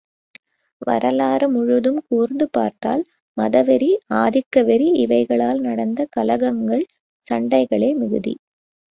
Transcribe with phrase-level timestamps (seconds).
[0.81, 3.03] வரலாறு முழுதும் கூர்ந்து பார்த்தால்
[3.37, 3.89] மதவெறி
[4.13, 6.83] ஆதிக்க வெறி இவைகளால் நடந்த கலகங்கள்,
[7.27, 8.33] சண்டைகளே மிகுதி.